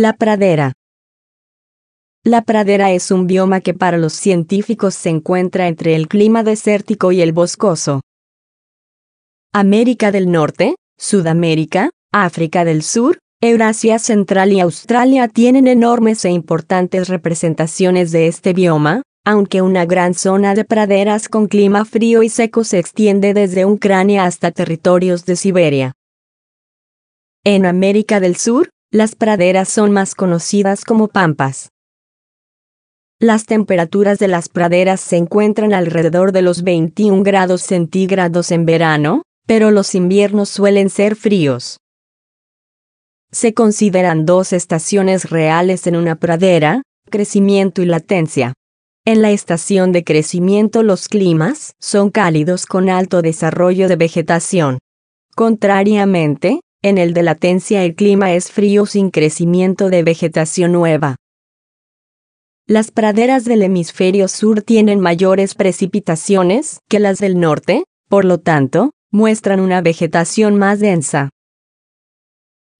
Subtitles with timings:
[0.00, 0.74] La pradera.
[2.24, 7.10] La pradera es un bioma que para los científicos se encuentra entre el clima desértico
[7.10, 8.02] y el boscoso.
[9.52, 17.08] América del Norte, Sudamérica, África del Sur, Eurasia Central y Australia tienen enormes e importantes
[17.08, 22.62] representaciones de este bioma, aunque una gran zona de praderas con clima frío y seco
[22.62, 25.94] se extiende desde Ucrania hasta territorios de Siberia.
[27.42, 31.68] En América del Sur, las praderas son más conocidas como pampas.
[33.20, 39.22] Las temperaturas de las praderas se encuentran alrededor de los 21 grados centígrados en verano,
[39.46, 41.78] pero los inviernos suelen ser fríos.
[43.30, 48.54] Se consideran dos estaciones reales en una pradera, crecimiento y latencia.
[49.04, 54.78] En la estación de crecimiento los climas son cálidos con alto desarrollo de vegetación.
[55.34, 61.16] Contrariamente, en el de latencia el clima es frío sin crecimiento de vegetación nueva.
[62.66, 68.92] Las praderas del hemisferio sur tienen mayores precipitaciones que las del norte, por lo tanto,
[69.10, 71.30] muestran una vegetación más densa.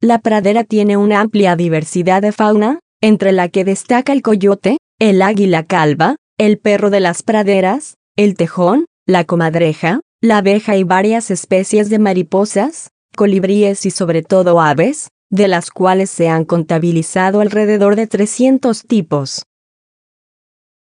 [0.01, 5.23] La pradera tiene una amplia diversidad de fauna, entre la que destaca el coyote, el
[5.23, 11.31] águila calva, el perro de las praderas, el tejón, la comadreja, la abeja y varias
[11.31, 17.97] especies de mariposas, colibríes y sobre todo aves, de las cuales se han contabilizado alrededor
[17.97, 19.45] de 300 tipos.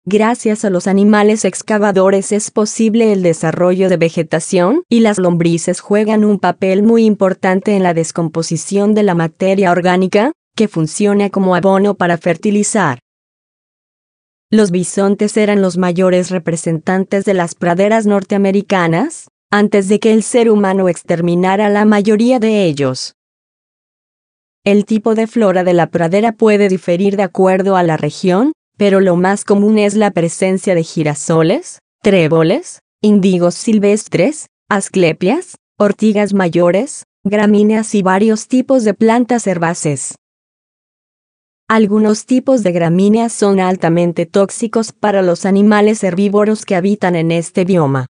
[0.05, 6.25] Gracias a los animales excavadores es posible el desarrollo de vegetación y las lombrices juegan
[6.25, 11.95] un papel muy importante en la descomposición de la materia orgánica, que funciona como abono
[11.95, 12.99] para fertilizar.
[14.49, 20.49] Los bisontes eran los mayores representantes de las praderas norteamericanas, antes de que el ser
[20.49, 23.15] humano exterminara la mayoría de ellos.
[24.63, 28.99] El tipo de flora de la pradera puede diferir de acuerdo a la región, pero
[28.99, 37.95] lo más común es la presencia de girasoles, tréboles, indigos silvestres, asclepias, ortigas mayores, gramíneas
[37.95, 40.15] y varios tipos de plantas herbáceas.
[41.67, 47.63] Algunos tipos de gramíneas son altamente tóxicos para los animales herbívoros que habitan en este
[47.65, 48.07] bioma.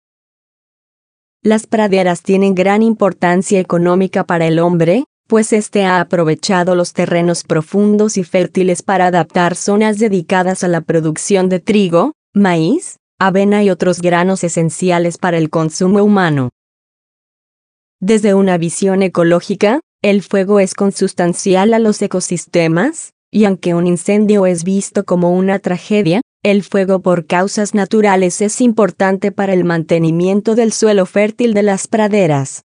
[1.44, 7.42] Las praderas tienen gran importancia económica para el hombre, pues éste ha aprovechado los terrenos
[7.42, 13.68] profundos y fértiles para adaptar zonas dedicadas a la producción de trigo, maíz, avena y
[13.68, 16.48] otros granos esenciales para el consumo humano.
[18.00, 24.46] Desde una visión ecológica, el fuego es consustancial a los ecosistemas, y aunque un incendio
[24.46, 30.54] es visto como una tragedia, el fuego por causas naturales es importante para el mantenimiento
[30.54, 32.64] del suelo fértil de las praderas.